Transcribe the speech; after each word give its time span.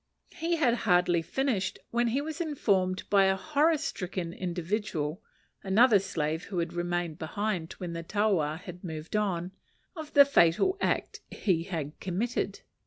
He 0.33 0.55
had 0.55 0.73
hardly 0.89 1.21
finished, 1.21 1.77
when 1.91 2.07
he 2.07 2.21
was 2.21 2.41
informed 2.41 3.07
by 3.11 3.25
a 3.25 3.35
horror 3.35 3.77
stricken 3.77 4.33
individual 4.33 5.21
another 5.63 5.99
slave 5.99 6.45
who 6.45 6.57
had 6.57 6.73
remained 6.73 7.19
behind 7.19 7.73
when 7.73 7.93
the 7.93 8.01
taua 8.01 8.57
had 8.57 8.83
moved 8.83 9.15
on 9.15 9.51
of 9.95 10.15
the 10.15 10.25
fatal 10.25 10.75
act 10.81 11.21
he 11.29 11.65
had 11.65 11.99
committed. 11.99 12.61